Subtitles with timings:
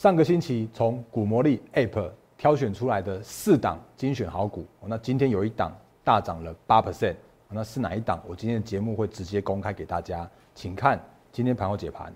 [0.00, 7.16] 上个星期从股魔力 App 挑选出来的四档精选好股，那今天有一档大涨了八 percent，
[7.50, 8.18] 那是哪一档？
[8.26, 10.98] 我今天的节目会直接公开给大家，请看
[11.30, 12.10] 今天盘后解盘。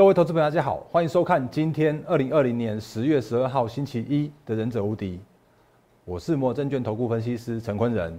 [0.00, 5.16] 各位投资朋友，大家好，欢迎收看今天二零二零年十月十二号星期一的《忍者无敌》，
[6.06, 8.18] 我是摩证券投顾分析师陈坤仁。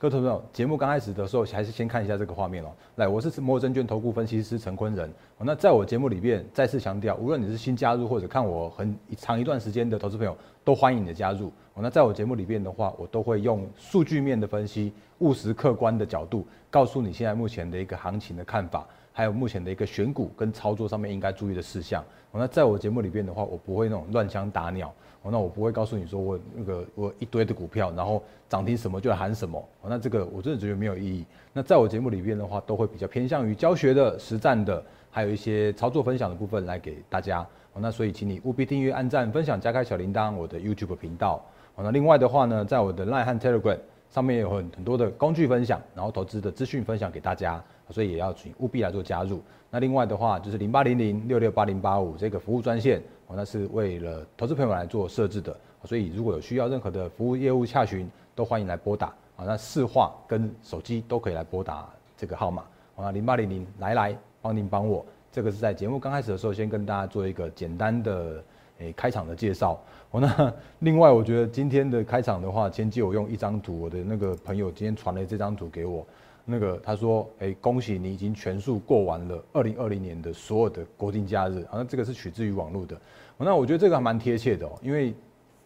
[0.00, 2.72] 各位投资朋友，节目刚开始的时候，还是先看一下这个画面哦。
[2.96, 5.08] 来，我是摩证券投顾分析师陈坤仁。
[5.38, 11.52] 那在我节目里面再次强调，无论你是新加入或者看我很长一段时间的投资朋友，都欢迎你的加入。
[11.76, 18.84] 那在我节目里面的话，我都会用数据面的分析、务实客观的角度，告诉你现在目前的一个行情的看法。
[19.12, 22.04] 还有目前的一个选股跟操作上面应该注意的事项。
[22.32, 24.92] 那在我节目里边的话，我不会那种乱枪打鸟。
[25.24, 29.62] 那我不会告诉你说我那个我一堆的股票，然后涨停什么就喊什么。
[29.84, 31.24] 那这个我真的觉得没有意义。
[31.52, 37.46] 那在我节目里边的话，都会比较偏向于教学的、实战的，还有一些操作分享的部分来给大家。
[37.74, 41.40] 那所以请你务必订阅、按赞、分享、加开小铃铛我的 YouTube 频道。
[41.76, 43.78] 那另外的话呢，在我的 Line 和 Telegram
[44.10, 47.62] 上面有很很多的工具分享，然后投资的资讯分享给大家。
[47.92, 49.40] 所以也要请务必来做加入。
[49.70, 55.56] 那另外的话，就是零八零零六六八零八五这个服务专线，哦，那是为了投资朋友来做设置的。
[55.84, 59.08] 所以如果有需要任何的服务业务洽询，都欢迎来拨打。
[59.36, 62.64] 啊，那市话跟手机都可以来拨打这个号码。
[62.96, 65.04] 啊，零八零零来来帮您帮我。
[65.32, 68.44] 这个是在节目刚开始的时候，先跟大家做一个简单的
[68.78, 69.80] 诶开场的介绍。
[70.10, 76.06] 哦，那 另外我觉得今天的开场的话，先借我用一张图，我的那个朋友今天传了这张图给我。
[76.44, 83.00] 那个他说，哎，恭喜你已经全数过完了二零二零年的所有的国定假日，好像这个是取自于网络的。
[83.38, 85.14] 那我觉得这个还蛮贴切的哦，因为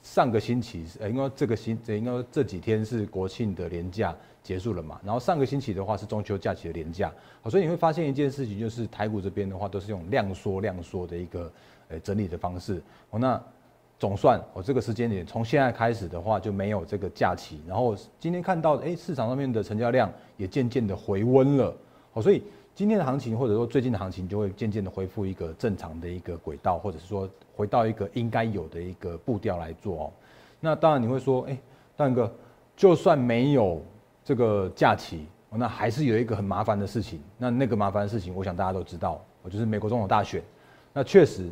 [0.02, 7.12] 上个星期，呃，应该这个星，应该这几天是国庆的年假结束了嘛，然后上个星期的话是中秋假期的年假，
[7.43, 11.53] 好，所以你会发现一件事情，就是台股这边的话都是用量缩量缩的一个，
[11.88, 13.43] 呃，整理的方式，哦，那。
[13.98, 21.74] 总算，我这个时间点从现在开始的话就没有这个假期，然后今天看到，哎，市场上面的成交量也渐渐的回温了，
[22.12, 22.42] 好，所以
[22.74, 27.26] 今天的行情或者说最近的行情就会渐渐的恢复一个正常的一个轨道，或者是说
[27.56, 30.12] 回到一个应该有的一个步调来做哦。
[30.60, 31.58] 那当然你会说，哎，
[31.96, 32.30] 大哥，
[32.76, 33.80] 就算没有
[34.22, 40.42] 这个假期，那还是有一个很麻烦的事情，那那个麻烦的事情，我想大家都知道，我就是美国总统大选，
[40.92, 41.50] 那确实。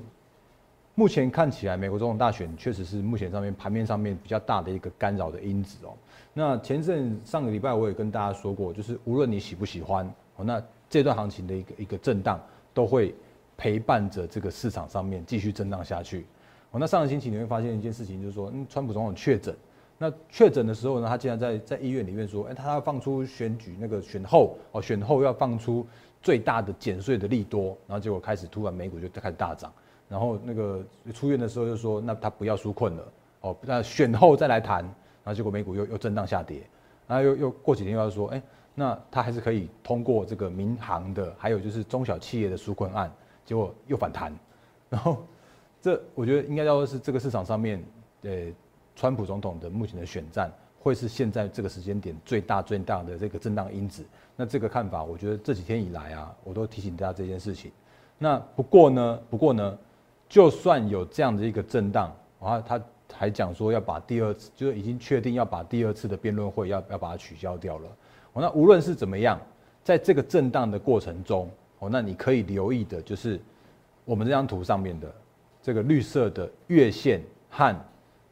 [0.97, 5.93] 目前看起来，美国总统大选确实是目前上面盘面上面比较大的一个干扰的因子哦。
[6.33, 10.07] 那前阵上个礼拜我也跟大家说过，就是无论你喜不喜欢
[10.37, 12.41] 哦，那这段行情的一个一个震荡
[12.73, 13.13] 都会
[13.57, 16.27] 陪伴着这个市场上面继续震荡下去。
[16.71, 19.53] 哦，那上个星期你会发现一件事情，就是说，嗯，川普总统确诊，
[19.99, 25.85] 那确诊的时候呢，他竟然在在医院里面说，哎，他要放出选举那个选后哦，选后要放出
[26.23, 29.73] 最大的减税的利多，然后结果开始突然美股就开始大涨。
[30.09, 36.63] 然后那个出院的时候就说，那他不要纾困了，哦，那选后再来谈，然后结果美股又又震荡下跌，
[37.09, 38.43] 然后又又过几天又要说，哎，
[38.75, 43.11] 那他还是可以通过这个民航的，还有就是中小企业的纾困案，
[43.47, 44.33] 结果又反弹，
[44.91, 45.25] 然后
[45.81, 47.83] 这我觉得应该要是这个市场上面，
[48.23, 48.31] 呃，
[48.95, 54.05] 川普总统的目前的选战会是现在这个时间点最大最大的这个震荡因子，
[54.37, 57.73] 那这个看法，我觉得这几天以来啊，我都提醒大家这件事情，
[58.19, 59.79] 那不过呢，不过呢。
[60.29, 62.81] 就算有这样的一个震荡，啊，他
[63.13, 67.89] 还讲说要把第二次，就是已经确定要把第二次的辩论会要要把它取消掉了。
[68.33, 69.39] 哦，那无论是怎么样，
[69.85, 71.49] 在这个震荡的过程中，
[71.79, 73.41] 哦，那你可以留意的就是
[74.05, 75.15] 我们这张图上面的
[75.63, 77.77] 这个绿色的月线和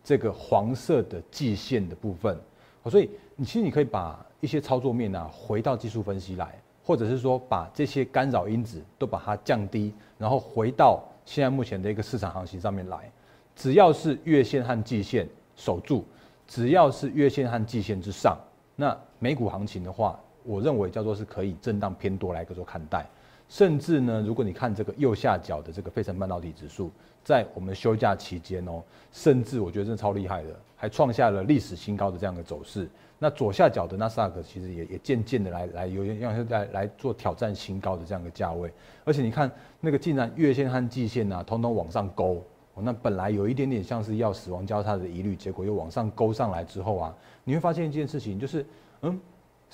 [0.03, 2.37] 这个黄色的季线的部分。
[2.83, 11.01] 哦，所以你其实你可以把一些操作面啊回到技术分析来，或者是说把这些干扰因子都把它降低，然后回到。
[11.25, 13.11] 现在目前的一个市场行情上面来，
[13.55, 16.05] 只要是月线和季线守住，
[16.47, 18.37] 只要是月线和季线之上，
[18.77, 23.07] 那美股行情的话，我认为叫做是可以震荡偏多来个做看待。
[23.49, 26.91] 甚至呢，如果你看这个右下角的这个费城半导体指数，
[27.23, 28.83] 在我们休假期间哦，
[29.13, 32.89] 甚至我觉得真的超厉害的，还创下了历史新高的这样的走势。
[33.21, 38.69] 那左下角的纳斯达克其实也也渐渐的来来有点像是在来做挑战新高的这样的价位。
[39.05, 39.49] 而且你看
[39.79, 42.45] 那个竟然月线和季线啊，统统往上勾，
[42.75, 48.67] 那本来有一点点像是要死亡交叉的疑虑，结果又往上勾上来之后啊，你会发现一件事情，就是
[49.03, 49.21] 嗯。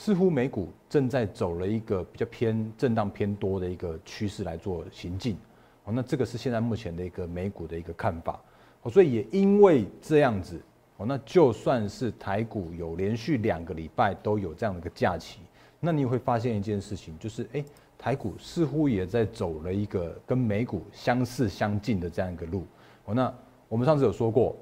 [0.00, 5.36] 似乎美股正在走了一个比较偏震荡偏多的一个趋势来做行进，
[5.82, 8.40] 哦，那这个是现在目前的一个美股的一个看法。
[8.82, 10.60] 哦，所以也因为这样子，
[10.98, 15.38] 哦，那就算是台股有连续两个礼拜都有这样的一个假期，
[15.78, 17.64] 那你会发现一件事情，就是哎，
[17.96, 22.66] 台股似乎也在走了一个跟美股相似相近的这样一个路。
[23.04, 23.32] 哦，那
[23.68, 24.56] 我们上次有说过，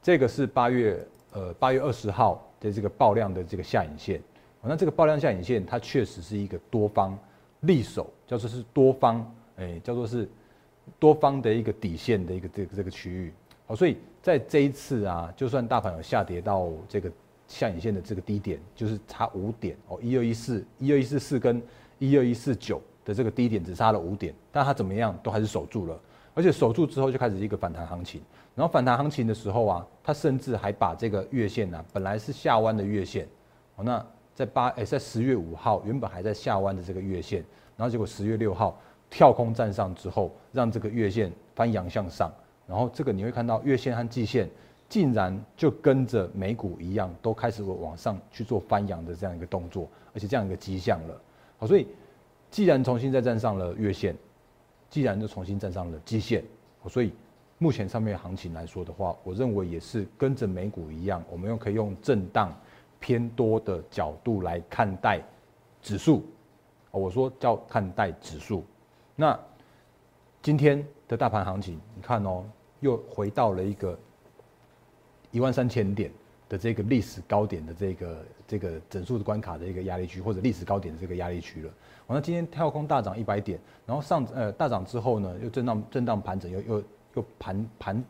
[0.00, 4.20] 这个是八月呃八月二十号的这个爆量的这个下影线。
[4.60, 7.18] 哦，那这个爆量下影线它确实是一个多方
[7.62, 10.28] 利手，叫做是多方，哎，叫做是
[11.00, 13.34] 多方的一个底线的一个这个这个区域。
[13.70, 17.08] 好，所以在这一次啊，就算大盘有下跌到这个
[17.46, 21.62] 下影线的这个低点，就是差五点哦，一二一四一二一四四跟
[22.00, 25.96] 一二一四九的这个低点只差了五点，但它怎么样都还是守住了，
[26.34, 28.20] 而且守住之后就开始一个反弹行情，
[28.56, 33.24] 然后反弹行情的时候啊，它甚至还把这个月线呢，本来是下弯的月线，
[33.76, 37.44] 哦，那在八诶在十月五号原本还在下弯的这个月线，
[37.76, 38.76] 然后结果十月六号
[39.08, 42.32] 跳空站上之后，让这个月线翻阳向上。
[42.70, 44.48] 然后这个你会看到月线和季线
[44.88, 51.20] 竟然就跟着美股一样，都开始往上去做翻扬的这样一个动作，而且这样一个迹象了。
[51.58, 51.88] 好，所以
[52.48, 54.16] 既然重新再站上了月线，
[54.88, 56.44] 既然就重新站上了季线，
[56.88, 57.12] 所以
[57.58, 62.56] 目前上面行情来说的话，我认为也是跟着美股一样，我们用可以用震荡
[63.00, 65.20] 偏多的角度来看待
[65.82, 66.24] 指数。
[66.92, 68.64] 我说叫看待指数。
[69.14, 69.38] 那
[70.40, 72.44] 今天的大盘行情，你看哦。
[72.80, 73.98] 又回到了一个
[75.30, 76.10] 一万三千点
[76.48, 81.70] 的这个历史高点的这个这个整数的关卡的一个压力区，或者历史高点的这个压力区了。
[82.08, 86.84] 完了，今天跳空大涨一百点，然后上呃大涨之后呢，又震荡震荡盘整，又又
[87.14, 88.04] 又盘盘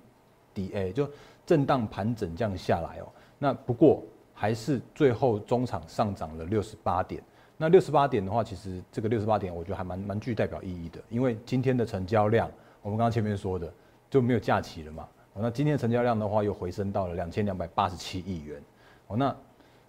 [0.54, 1.06] 底哎，就
[1.44, 3.08] 震荡盘整这样下来哦。
[3.38, 4.02] 那不过
[4.32, 7.22] 还是最后中场上涨了六十八点。
[7.58, 12.50] 那六十八点的话，其实这个六十八点我觉得还蛮蛮具代表意义的，因为今天的成交量，
[12.80, 13.70] 我们刚刚前面说的。
[14.10, 15.08] 就没有假期了嘛？
[15.34, 18.60] 那今天成交量的话，又回升到了两千两百八十七亿元。
[19.06, 19.34] 哦，那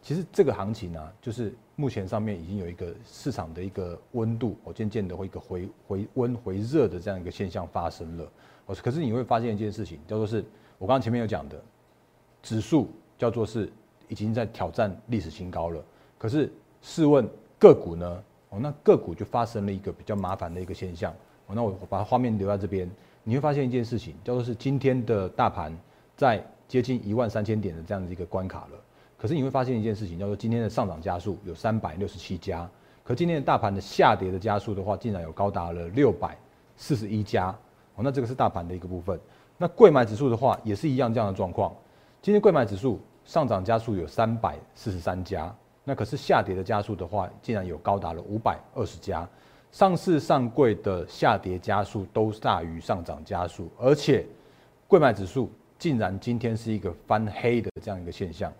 [0.01, 8.31] 其实这个行情呢，就是目前上面已经有一个市场的一个温度，哦，渐渐的会一个回回温回热的这样一个现象发生了。
[8.67, 10.45] 哦，可是你会发现一件事情，叫做是
[10.77, 11.59] 我刚刚前面有讲的，
[12.43, 12.87] 指数
[13.17, 13.69] 叫做是
[14.07, 15.83] 已经在挑战历史新高了。
[16.17, 16.49] 可是
[16.81, 17.27] 试问
[17.59, 18.23] 个股呢？
[18.49, 21.11] 哦，那个股就发生了一个比较麻烦的一个现象。
[21.47, 22.89] 哦，那我把画面留在这边。
[23.23, 25.75] 你会发现一件事情，叫做是今天的大盘
[26.17, 28.79] 在接近一万三千点的这样的一个关卡了。
[29.17, 32.67] 可是你会发现一件事情，叫做今天的上涨加速有三百六十七家，
[33.03, 36.35] 可今天的大盘的下跌的加速的话，竟然有高达了六百
[36.75, 37.55] 四十一家。
[37.95, 39.19] 哦，那这个是大盘的一个部分。
[39.57, 41.71] 那贵买指数的话，也是一样这样的状况。
[42.21, 49.29] 今天贵买指数上涨加速有三百四十三家，那可是下跌的加速的话，竟然有高达了五百二十家。
[49.71, 54.25] 上市上柜的下跌加速都大于上涨加速，而且
[54.87, 58.51] 贵买指数竟然今天是一个翻黑的这样一个现象。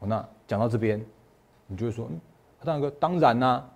[0.00, 1.04] 那讲到这边，
[1.68, 2.20] 你就会说，嗯，
[2.64, 3.68] 大哥，当然啦，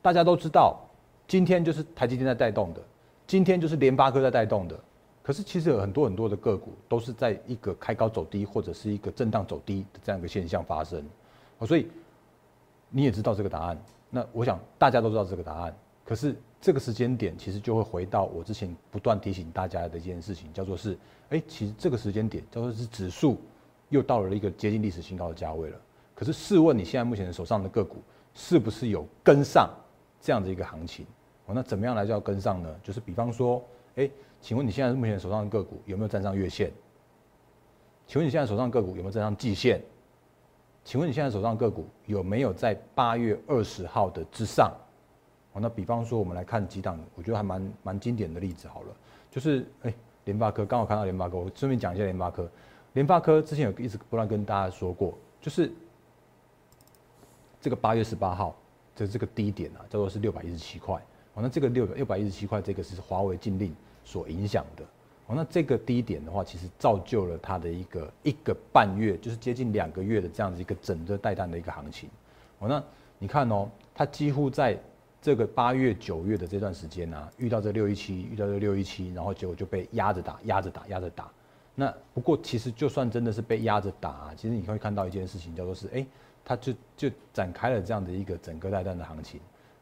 [0.00, 0.78] 大家都知道，
[1.26, 2.80] 今天就是台积电在带动的，
[3.26, 4.78] 今天就是联发科在带动的。
[5.22, 11.04] 可是其实有很多很多的个股都是在一个开高走低或者是一个震荡走低的这样一个现象发生。
[11.66, 11.88] 所以
[12.90, 13.76] 你也知道这个答案。
[14.08, 15.74] 那我想大家都知道这个答案。
[16.06, 20.96] 可是这个时间点，其实就会回到我之前不断提醒大家的一件事情，叫做是，
[21.30, 23.38] 哎，其实这个时间点叫做是指数
[23.88, 25.80] 又到了一个接近历史新高的价位了。
[26.14, 27.96] 可是试问你现在目前手上的个股
[28.34, 29.68] 是不是有跟上
[30.20, 31.04] 这样的一个行情？
[31.46, 32.72] 哦，那怎么样来叫跟上呢？
[32.84, 33.60] 就是比方说，
[33.96, 34.08] 哎，
[34.40, 36.72] 请问你现在目前手上的个股有没有站上月线？
[38.06, 39.82] 请问你现在手上个股有没有站上季线？
[40.84, 44.72] 请问你现在手上个股有没有在八月二十号的之上？
[45.60, 48.96] 那比方说，我们来看几档，我觉得还蛮蛮经典的例子好了，
[49.30, 49.94] 就是哎，
[50.24, 52.48] 联发科，刚好看到联发科，我顺便讲一下联发科。
[52.94, 55.70] 联发科之前有一直不断跟大家说过，就是
[57.60, 58.56] 这个八月十八号
[58.94, 60.96] 的这个低点啊，叫做是六百一十七块。
[61.34, 64.82] 哦，那这个六六百一十七块，这个是华为禁令所影响的。
[65.26, 72.08] 哦，那这个低点的话，其实造就了它的一个一个半月，就是接近两个月的这样子一个整个带弹的一个行情。
[72.60, 72.82] 哦，那
[73.18, 74.78] 你看哦，它几乎在
[75.26, 81.28] 这个八月九月的这段时间呢，遇到这六一七，遇到这六一七，然后结果就被压着打，压着打，压着打。
[81.74, 86.06] 那不过其实就算真的是被压着打，其实你会看到一件事情，叫做是，哎，
[86.44, 89.40] 它就就展开了这样的一个整个带弹的行情，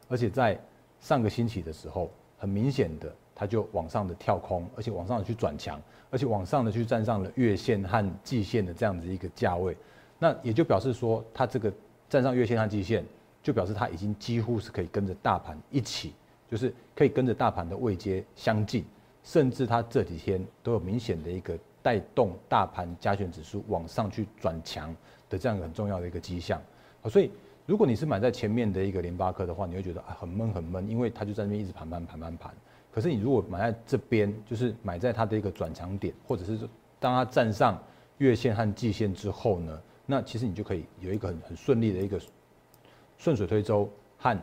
[0.08, 0.58] 而且在
[0.98, 5.78] 上个星期的时候，很明显的它就往上的跳空，而且往上的去转强，
[6.10, 9.76] 而且往上的去站上了月线和季线的这样子一个价位，
[10.18, 11.70] 那也就表示说，它这个
[12.08, 13.04] 站上月线和季线。
[13.44, 16.14] 就表示它已经几乎是可以跟着大盘一起，
[16.50, 18.82] 就是可以跟着大盘的位阶相近，
[19.22, 24.96] 甚至它这几天都有明显的一个带动大盘加权指数往上去转强
[25.28, 26.58] 的这样一个很重要的一个迹象。
[27.02, 27.30] 好，所以
[27.66, 32.54] 如果你是买在前面的一个联发科的话，你会觉得啊很闷很闷，因为它就在那边一直盘盘盘盘盘。
[32.90, 36.58] 可是你如果买在这边，就是买在它的一个转强点，或者是
[36.98, 37.78] 当它站上
[38.16, 42.18] 月线和季线之后呢，那其实你就可以有一个很很顺利的一个
[43.18, 44.38] 顺水推舟和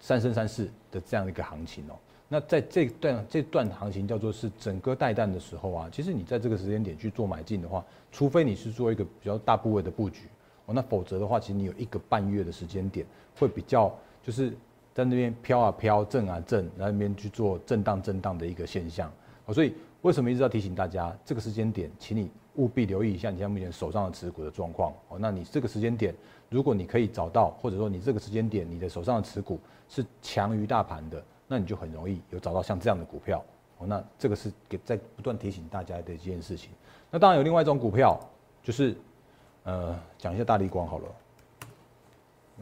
[0.00, 1.94] 三生三世的这样一个行情哦。
[2.28, 10.22] 那在这段这段行情叫做是整个带弹的时候啊，其实你在这个时间点去做买进的话，除非你是做一个比较大部位的布局
[10.66, 13.06] 哦，那否则的话，其实你有一个半月的时间点
[13.38, 14.50] 会比较就是
[14.94, 19.12] 在那边飘啊飘，震啊震，那边去做震荡震荡的一个现象
[19.44, 19.54] 哦。
[19.54, 25.18] 所以为什么一直要提醒大家，这个时间点，请你务必留意一下你现在目前手上的持股的状况哦。
[25.18, 26.14] 那你这个时间点，
[26.48, 29.58] 如果你可以找到，或者说你这个时间点你的手上的持股
[29.88, 31.22] 是强于大盘的。
[31.46, 33.44] 那你就很容易有找到像这样的股票
[33.76, 33.86] 哦。
[33.86, 36.70] 那这个是给在不断提醒大家的一件事情。
[37.10, 38.18] 那当然有另外一种股票，
[38.62, 38.96] 就是
[39.64, 41.04] 呃讲一下大力光好了。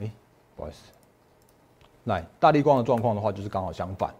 [0.01, 0.11] 哎，
[0.57, 0.91] 不好意思，
[2.05, 4.11] 来大力光的状况的话，就是刚好相反。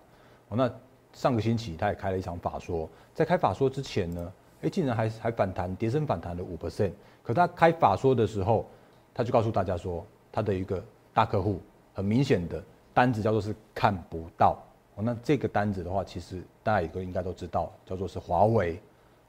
[0.49, 0.73] 哦，那
[1.13, 6.93] 上个星期他也开了一场法说，在开法说之前呢，哎竟然还还反弹，跌升反弹了五 percent。
[7.23, 8.67] 可他开法说的时候，
[9.15, 11.61] 他就告诉大家说，他的一个大客户
[11.95, 12.63] 很明显的。
[12.95, 14.63] 单子叫做是看不到
[14.97, 18.79] 哦，那这个单子的话，其实大家也都应该都知道，叫做是华为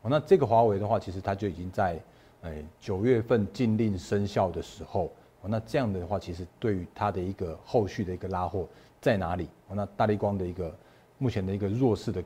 [0.01, 0.09] 哦。
[0.09, 1.97] 那这个华为的话，其实它就已经在
[2.41, 5.09] 哎九月份禁令生效的时候
[5.39, 8.67] 哦，那这样的话，其实对于它的一个后续的一个拉货
[8.99, 10.75] 在哪里哦，那大力光的一个
[11.17, 12.23] 目前的一个弱势的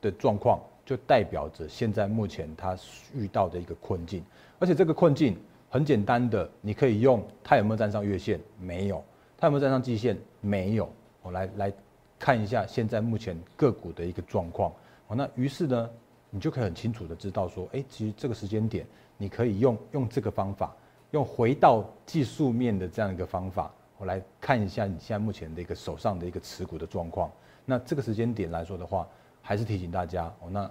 [0.00, 2.76] 的状况，就代表着现在目前它
[3.14, 4.24] 遇到的一个困境，
[4.58, 5.36] 而且这个困境
[5.70, 8.38] 很简单的，你可以用它有没有站上月线？
[8.60, 9.02] 没有。
[9.38, 10.16] 它有没有站上季线？
[10.40, 10.88] 没有。
[11.22, 11.72] 我来来
[12.18, 14.72] 看一下现在目前个股的一个状况。
[15.06, 15.90] 好，那于是呢，
[16.30, 18.86] 你就可以很清楚的知道说，哎，其实这个时间点，
[19.16, 20.74] 你可以用用这个方法，
[21.10, 27.30] 用回到技术面的这样一个方法，我来看一下你现在目前的一个手上的一个持股的状况。
[27.64, 29.08] 那这个时间点来说的话，
[29.42, 30.70] 还是提醒大家哦，那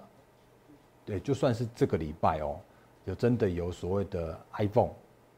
[1.06, 2.58] 对，就算是这个礼拜哦，
[3.06, 4.92] 有真的有所谓的 iPhone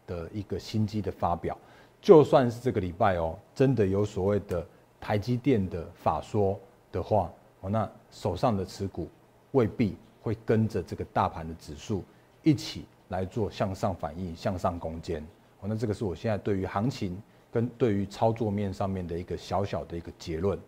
[0.05, 1.57] 的一个新机的发表。
[2.01, 4.65] 就算是这个礼拜哦，真的有所谓的
[4.99, 6.59] 台积电的法说
[6.91, 9.09] 的话哦，那手上的持股
[9.51, 12.03] 未必会跟着这个大盘的指数
[12.43, 15.25] 一起来做向上反应、向上攻坚
[15.61, 15.67] 哦。
[15.67, 17.21] 那这个是我现在对于行情
[17.51, 20.59] 跟对于操作面上面的一个小小的一个结论。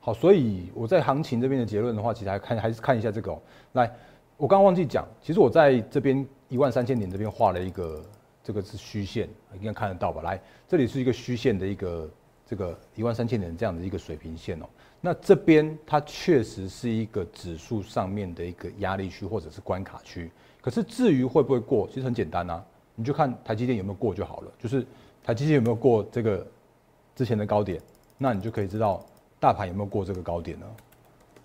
[0.00, 3.40] 好，所以我在行情这边的结论的话，其实还看还是看一下这个哦。
[3.72, 3.90] 来，
[4.36, 8.04] 我刚刚忘记讲，其实我在这边一万三千点这边画了一个。
[8.42, 10.22] 这个是虚线，应该看得到吧？
[10.22, 12.10] 来，这里是一个虚线的一个
[12.46, 14.66] 这个一万三千点这样的一个水平线哦。
[14.98, 20.32] 那这边它确实是一个指数上面的一个压力区或者是关卡区。
[20.62, 22.64] 可是至于会不会过，其实很简单啊，
[22.94, 24.50] 你就看台积电有没有过就好了。
[24.58, 24.84] 就是
[25.22, 26.44] 台积电有没有过这个
[27.14, 27.78] 之前的高点，
[28.16, 29.04] 那你就可以知道
[29.40, 30.66] 大盘有没有过这个高点呢？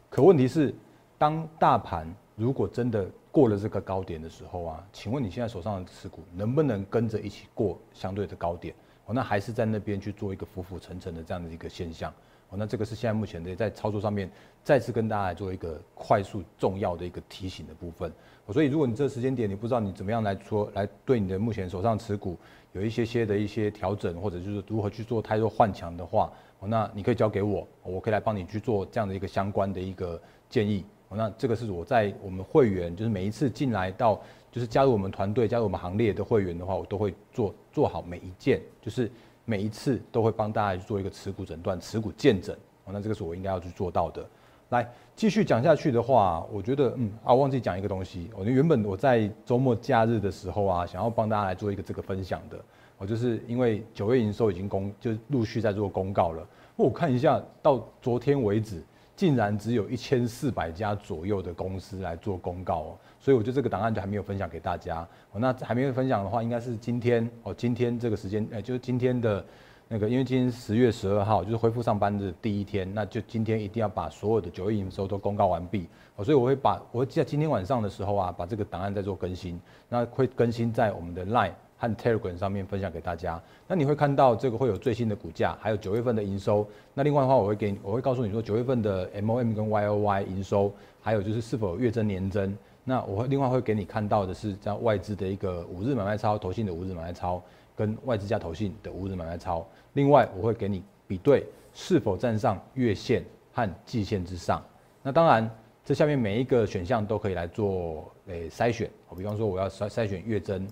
[0.10, 0.75] 可问题是，
[1.18, 8.75] 当大盘如果真的过了这个高点的时候啊，请问你现在手上的持股能不能跟着一起过相对的高点？
[9.06, 12.14] 哦，那还是在那边去做一个浮浮沉沉的这样的一个现象。
[12.50, 14.30] 哦，那这个是现在目前的在操作上面
[14.62, 18.12] 再次跟大家来做一个快速重要的一个提醒的部分。
[18.52, 22.38] 所以如果你这时间点你不知道你怎么样来说来对你的目前手上持股
[22.74, 26.32] 有一些些的一些调整，或者就是如何去做太多换强的话，
[26.67, 30.86] 那你可以交给我，我可以来帮你去做这样的一个相关的一个建议。
[31.10, 34.19] 那这个是我在我们会员，就是每一次进来到，
[34.51, 39.10] 就是加入我们团队、加入我们行列的会员的话，我都会做做好每一件，就是
[39.45, 42.57] 每一次都会帮大家去做一个持股诊断、持股见诊。
[42.88, 44.25] 那这个是我应该要去做到的。
[44.69, 48.29] 来继续讲下去的话，我觉得嗯啊，我忘记讲一个东西。
[48.36, 52.57] 我原本我在周末假日的时候啊，想要帮大家来做一个这个分享的，
[52.98, 56.48] 我就是因为九月营收已经公，就陆续在做公告了。
[56.75, 58.84] 我看一下到昨天为止。
[59.18, 65.40] 竟然只有一千四百家左右的公司来做公告哦，所以我觉得这个档案就还没有分享给大家哦。
[65.40, 69.42] 那还没有分享的话，应该是今天哦，今天这个时间，呃，就是今天的
[69.88, 75.88] 那个，因为今天十月十二号就是恢复上班的第一天，那就今天一定要把所有的九月营收都公告完毕
[76.18, 76.25] 哦。
[76.25, 81.54] 所以我会把我会在今天晚上的时候啊，把这个档案再做更新，那会更新在我们的 Line。
[81.77, 86.65] 和 Telegram 上面分享给大家，那你会看到这个会有最新的股价，还有九月份的营收。
[86.94, 92.58] 那另外的话，我会给我会告诉你说九月份的 MOM 跟 YOY 营收，还有就是是否月增年增。
[92.84, 97.41] 那我会另外会给你看到的是，在外资的一个五日买卖超，投信的五日买卖超，
[97.75, 99.65] 跟外资加投信的五日买卖超。
[99.94, 104.63] 另外我会给你比对是否站上月线和季线之上。
[105.01, 105.50] 那当然，
[105.84, 108.89] 这下面每一个选项都可以来做诶筛选。
[109.10, 110.67] 我比方说我要筛筛选月增、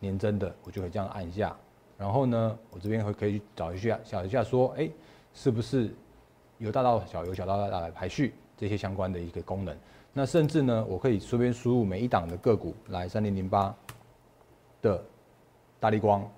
[0.00, 1.56] 年增的，我就可以这样按一下。
[1.96, 4.90] 然后呢，我这边会可以找一下，找一下说，哎，
[5.34, 5.94] 是不是
[6.58, 9.76] 由大到小，由小到大来排序这些相关的一个功能。
[10.12, 13.72] 那甚至呢，我可以随便输入每一档的个股来三零零八
[14.82, 15.04] 的
[15.78, 16.28] 大力光，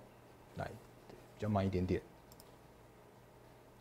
[0.56, 0.68] 来
[1.08, 2.02] 比较慢一点点。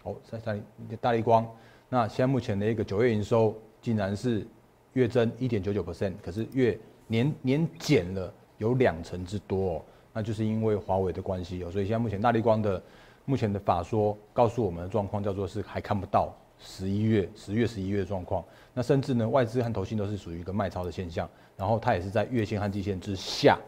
[0.03, 1.45] 哦，三三零大力光，
[1.89, 4.47] 那现在目前的一个九月营收竟然是
[4.93, 9.81] 月增一点九九 percent，可是月年年减了有两成之多哦，
[10.13, 12.81] 那就是因为华为的关系哦，所以现在目前大力光的
[13.25, 21.27] 目前的法说告诉我们的状况叫做是还看不到十一月十月十一月状况，那甚至呢外资和投信都是属于一个卖超的现象，
[21.57, 23.59] 然后它也是在月线和季线之下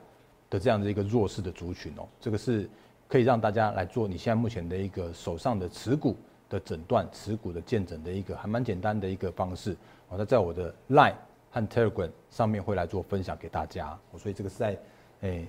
[0.49, 2.69] 的这样的一个弱势的族群哦，这个是。
[3.05, 6.17] 可以让大家来做你现在目前的一个手上的持股
[6.49, 9.77] 的诊断、持股的见诊的一个还蛮简单的一个方式。
[10.09, 11.13] 那在我的 Line
[11.53, 13.95] 和 Telegram 上面会来做分享给大家。
[14.17, 14.75] 所以这个是在
[15.21, 15.47] 诶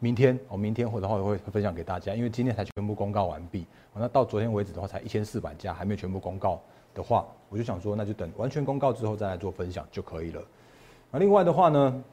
[0.00, 3.64] 明天，我明天或者话会分享给大家，因为今天才全部公告完毕。
[3.94, 6.60] 那到昨天为止的话才一千四百家，还没有全部公告
[6.92, 10.42] 的话，我就想说那就等完全公告之后再来做分享就可以了。
[11.12, 12.04] 那另外的话呢，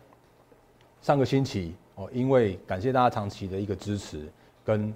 [1.01, 4.29] 上个星期哦，因为感谢大家长期的一个支持。
[4.65, 4.93] 跟，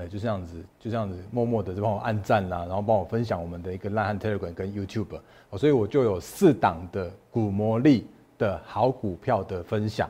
[0.00, 8.06] 呃，就这样子，就这样子，默默的就帮我按赞啦，然后帮我分享我们的一个烂汉 Telegram 跟 YouTube，哦，所以我就有四档的股魔力
[8.38, 10.08] 的好股票的分享，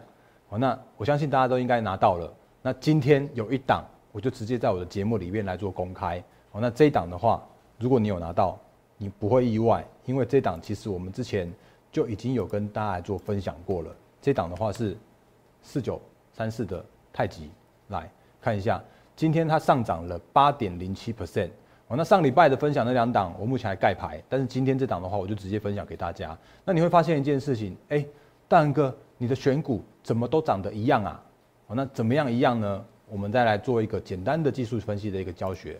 [0.48, 2.32] 哦，那我相信大家都应该拿到了。
[2.62, 7.44] 那今天有一档，我就直接在我的节目里面来做公开，哦，那这一档的话，
[7.76, 8.56] 如果你有拿到，
[8.96, 11.52] 你不会意外，因为这档其实我们之前
[11.90, 13.92] 就已经有跟大家来做分享过了。
[14.22, 14.96] 这档的话是
[15.62, 16.00] 四九
[16.32, 17.50] 三四的太极，
[17.88, 18.08] 来
[18.40, 18.80] 看一下。
[19.20, 21.50] 今天它上涨了八点零七 percent，
[21.88, 26.34] 哦，那上礼拜的分享那两档我目前还盖牌，但是今天这档的话我就直接分享给大家。
[26.64, 28.02] 那你会发现一件事情，哎，
[28.48, 31.22] 大仁哥，你的选股怎么都涨得一样啊？
[31.66, 32.82] 哦，那怎么样一样呢？
[33.10, 35.78] 我们再来做一个简单的技术分析的一个教学。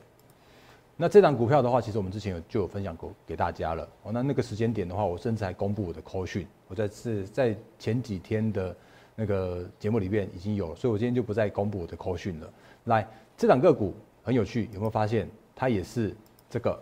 [0.99, 3.89] 那这档股票的话，其实我们之前有就有分享过给大家了。
[4.03, 8.77] 哦，那那个时间点的话，我甚至还公布我的 call 讯，我在是在前几天的
[9.17, 12.47] 那个节目里面已经有了，所以我今天就不再公布我的 call 讯了。
[12.85, 13.09] 来。
[13.41, 15.27] 这两个股很有趣，有没有发现
[15.57, 16.15] 它也是
[16.51, 16.79] 这个？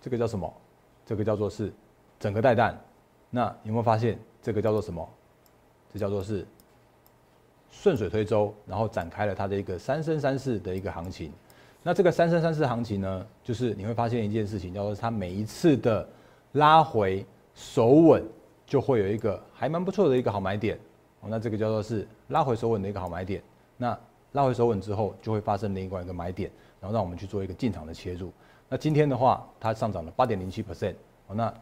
[0.00, 0.50] 这个叫什么？
[1.04, 1.70] 这个叫做是
[2.18, 2.74] 整个带弹。
[3.28, 5.06] 那有没有发现这个叫做什么？
[5.92, 6.46] 这叫做是
[7.70, 11.30] 顺水推舟，然后展开了它的一个三升三世的一个行情。
[11.82, 16.08] 那这个三升三世行情呢，就是你会发现一件事情，叫做它每一次的
[16.52, 18.24] 拉回手稳，
[18.64, 20.78] 就会有一个还蛮不错的一个好买点。
[21.20, 23.42] 哦，那这个叫做是拉回手稳的一个好买点。
[23.76, 23.98] 那
[24.32, 28.32] 拉回手稳之后，就会发生另外一个买点，然后让我们去做一个进场的切入。
[28.68, 30.94] 那今天的话，它上涨了八点零七 percent。
[31.34, 31.52] 那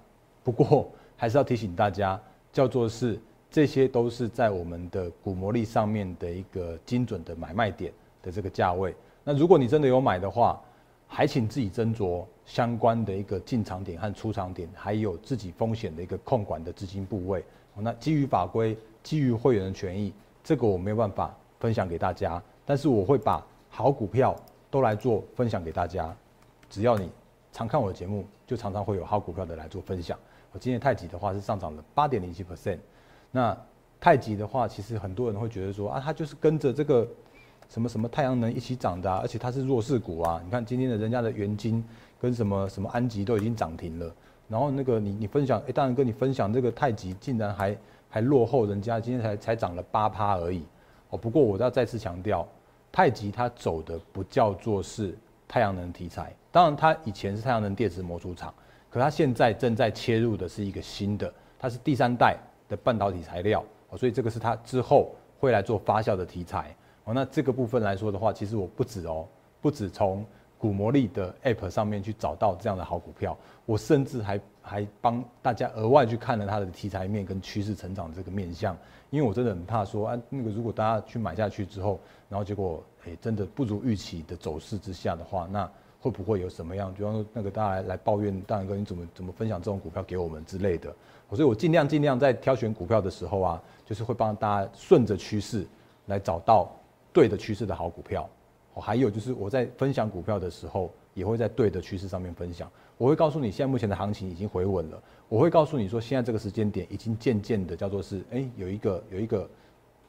[0.45, 2.21] 不过 还是要提醒大家，
[2.53, 3.19] 叫做是
[3.51, 7.93] 这些都是在我们的股魔力上面的一个精准的买卖点
[8.23, 8.95] 的这个价位。
[9.25, 10.61] 那如果你真的有买的话，
[11.09, 17.45] 还请自己斟酌相关的一个进场点和出场点，还有自己风险的一个控管的资金部位。
[17.75, 20.13] 那基于法规，基于会员的权益，
[20.45, 21.37] 这个我没有办法。
[21.61, 24.35] 分享给大家，但是我会把好股票
[24.71, 26.13] 都来做分享给大家。
[26.69, 27.09] 只要你
[27.53, 30.19] 常看我的节目，就常常会有好股票的来做分享。
[30.53, 32.79] 我今天太极的话是上涨了八点零七 percent。
[33.31, 33.57] 那
[34.01, 37.07] 太极的话，其实很多人会觉得说啊，它就是跟着这个
[37.69, 40.41] 什么什么太阳能一起涨的，而且它是弱势股啊。
[40.45, 41.85] 你看今天的人家的元金
[42.19, 44.13] 跟什么什么安吉都已经涨停了，
[44.49, 47.77] 然后那个你你分享，哎，当然跟你分享这个太极竟然还
[48.09, 50.65] 还落后人家，今天才才涨了八趴而已。
[51.11, 52.47] 哦，不过我要再次强调，
[52.91, 58.53] 太极它走的不叫做是太阳能题材，当然它以前是太阳能电池模组厂，
[58.89, 62.37] 可它现在正在切入的是一个新的，它是第三代
[62.69, 66.75] 的半导体材料，哦，所以这个是它之后会来做发酵的题材。
[67.05, 69.27] 哦，那这个部分来说的话，其实我不止哦，
[69.61, 70.25] 不止从
[70.61, 78.77] 股魔力的 App 上面去找到这样的好股票，我甚至还还帮大家额外去看了它的题材面跟趋势成长这个面向。
[79.09, 85.69] 因为我真的很怕说啊，那个如果大家去买下去之后，然后结果诶真的不如预期的走势之下的话，那
[85.99, 86.93] 会不会有什么样？
[86.93, 90.95] 比方说那个大家来抱怨，大然哥你怎么怎么分享这种股票给我们之类的。
[91.31, 95.67] 所以我尽量尽量在挑选股票的时候啊，就是会帮大家顺着趋势
[96.07, 96.71] 来找到
[97.13, 98.29] 对的趋势的好股票。
[98.75, 102.71] 哦，还有就是我在分享股票的时候，也会在对的趋势上面分享。
[102.97, 105.03] 我会告诉你，现在目前的行情已经回稳了。
[105.29, 109.51] 我会告诉你说，现在这个时间点已经渐渐的叫做是，哎，有一个有一个，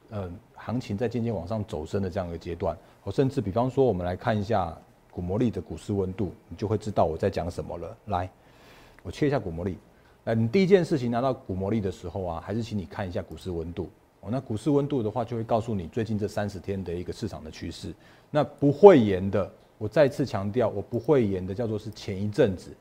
[0.09, 2.77] 呃，行情在渐渐往上走升的这样一个阶段。
[3.03, 4.77] 我甚至比方说，我们来看一下
[5.09, 7.97] 股魔力的股市温度，你就会知道我在讲什么了。
[8.07, 8.29] 来，
[9.01, 9.77] 我切一下股魔力。
[10.25, 13.89] 呃，你第一件事情拿到股魔力的时候啊，还是请你看一下股市温度。
[14.21, 17.93] 哦，那股市温度的话，就会告诉你最近这三十天的一个市场的趋势。
[18.29, 22.71] 那不会延的，我再次强调，我不会延的叫做是前一阵子，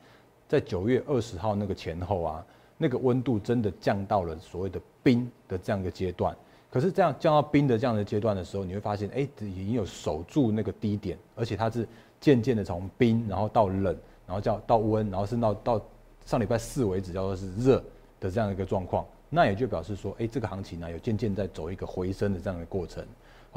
[0.47, 2.45] 在九月二十号那个前后啊，
[2.77, 6.35] 那个温度真的降到了所谓的冰的这样一个阶段。
[6.69, 11.85] 可是这样降到冰的这样的阶段的时候，你会发现，哎，已经有守住那个低点，而且它是
[12.19, 15.81] 渐渐的从冰，然后到冷，然后叫到温，然后是到到
[16.23, 17.83] 上礼拜四为止叫做是热
[18.19, 19.03] 的这样一个状况。
[19.33, 23.01] 那也就表示说，哎，这个行情呢有渐渐在走一个回升的这样的过程，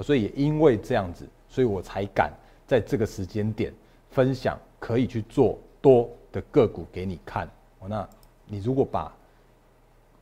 [0.04, 2.32] 所以也因为这样子，所以我才敢
[2.64, 3.74] 在这个时间点
[4.08, 7.48] 分享可以去做多的个股给你看。
[7.80, 8.08] 哦，那
[8.46, 9.12] 你如果把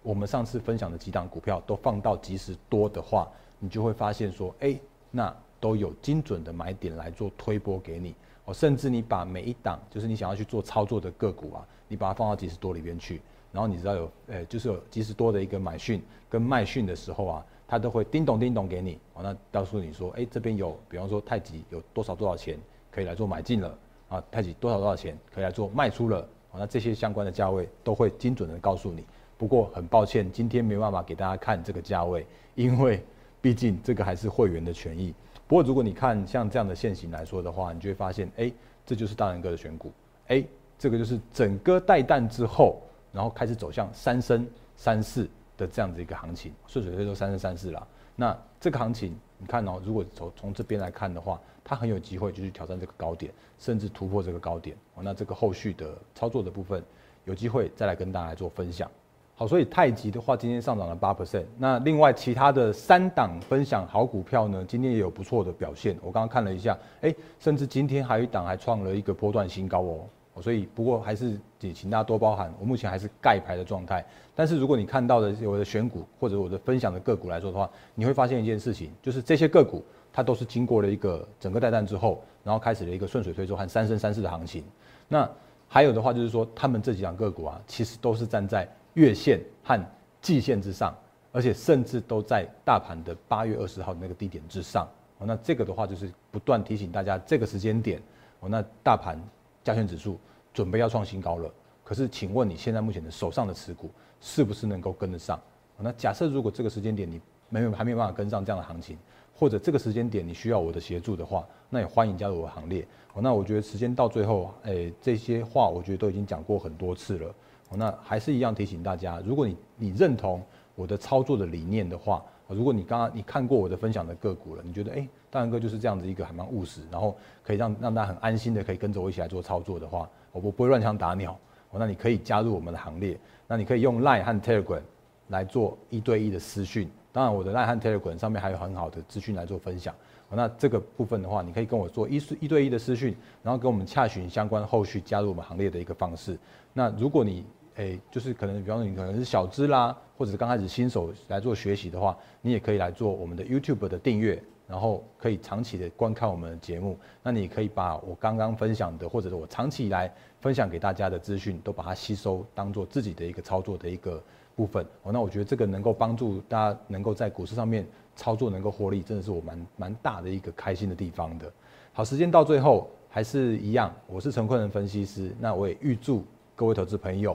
[0.03, 4.75] 我们上次分享的几档股票都放到即时多的话，你就会发现说，哎，
[5.11, 8.15] 那都有精准的买点来做推波给你。
[8.47, 13.21] 哦，甚至你把每一档就是你想要去做操作的个股啊，你把它放到即时多里边去。
[13.53, 22.59] 然后你知道有，呃，就是有即时多的一个买讯跟卖讯的时候啊，它都会叮咚叮咚给你，哦，那告诉你说，哎，这边有，比方说太极有多少多少钱
[22.91, 29.05] 可以来做买进了，啊，太极多少多少钱可以来做卖出了，哦，那这些相关的价位都会精准的告诉你。
[29.37, 33.05] 不过很抱歉，今天没办法给大家看这个价位，因为
[33.43, 35.13] 毕竟这个还是会员的权益。
[35.47, 38.51] 不过如果你看像这样的现形来说的话，你就会发现，哎，
[38.87, 39.93] 这就是大人哥的选股，
[40.29, 40.43] 哎，
[40.79, 42.81] 这个就是整个带弹之后。
[43.13, 47.87] 然后开始走向三升三四的这样子一个行情，顺水推舟三升三四了。
[48.17, 54.77] 那这个行情，你看哦，如果从从这边来看的话，它很有机会就去挑战这个高点，甚至突破这个高点。
[55.01, 56.83] 那这个后续的操作的部分，
[57.25, 58.91] 有机会再来跟大家做分享。
[59.35, 61.47] 好，所以太极的话，今天上涨了八 percent。
[61.59, 65.97] 那另外其他的三档分享好股票呢，今天也有不错的表现。
[66.03, 70.01] 我刚刚看了一下，哎，甚至今天还有一档还创了一个波段新高哦。
[70.41, 72.51] 所以，不过还是也请大家多包涵。
[72.59, 74.03] 我目前还是盖牌的状态。
[74.35, 84.65] 但是，如果你看到的我的选股或者我的分享的个股来说的话，你会发现一件事情，就是这些个股它都是经过了一个整个带弹之后，然后开始了一个顺水推舟和三升三四的行情。
[85.07, 85.31] 那
[85.69, 89.79] 还有的话就是说，他们这几档个股啊，其实都是站在月线和
[90.23, 90.97] 季线之上，
[91.31, 94.89] 而且甚至都在大盘的八月二十号那个低点之上。
[95.19, 98.01] 那这个的话就是不断提醒大家，这个时间点，
[98.41, 99.21] 哦，那大盘。
[99.65, 100.19] 加权指数
[100.53, 101.51] 准备要创新高了，
[101.85, 105.41] 可是请问你现在目前的手上的持股是不是能够跟得上？
[105.79, 108.97] 那假设如果这个时间点你没有还没有办法跟上这样的行情，
[109.35, 112.87] 或者这个时间点你需要我的协助的话，那也欢迎加入我的行列。
[113.17, 117.35] 那我觉得时间到最后，诶，这些话我觉得都已经讲过很多次了。
[117.71, 120.43] 那还是一样提醒大家，如果你你认同
[120.75, 122.25] 我的操作的理念的话。
[122.55, 131.33] 如果你刚刚你看过我的分享的个股了，你觉得哎，大然哥就是这样子一个还蛮务实，然后可以让让大家很安心的可以跟着我一起来做操作的话，我不不会乱枪打鸟，
[131.71, 134.83] 哦，那你可以加入我们的行列，那你可以用 Line 和 Telegram
[135.29, 139.95] 来做一对一的私讯，当然我的 Line 和 Telegram 上面还有很好的资讯来做分享，
[140.31, 146.39] 那这个部分的话，你可以跟我做一一对一的私讯，然后跟我们洽询相关后续加入我们行列的一个方式，
[146.73, 147.45] 那如果你
[147.77, 156.99] 诶，就是可能，比方说你可能是小资啦，或者是刚开始新手来做学习的话，你也可以来做我们的 YouTube 的订阅，然后可以长期的观看我们的节目。
[157.23, 164.23] 那你可以把我刚刚分享的，或者是我长期以来分享给大家的资讯，都把它吸收，当做自己的一个操作的一个
[164.55, 164.85] 部分。
[165.03, 171.51] 哦，那我觉得这个能够帮助大家能够在股市上面操作能够获利，真的是我蛮蛮大的一个开心的地方的。
[171.95, 176.23] 好，时间到最后还是一样，我是陈坤仁分析师，那我也预祝
[176.55, 177.35] 各位投资朋友。